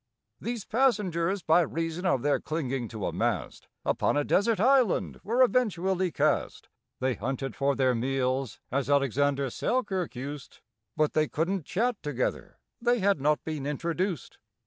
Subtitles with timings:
[0.39, 5.43] These passengers, by reason of their clinging to a mast, Upon a desert island were
[5.43, 6.69] eventually cast.
[6.99, 10.61] They hunted for their meals, as ALEXANDER SELKIRK used,
[10.97, 14.39] But they couldn't chat together—they had not been introduced.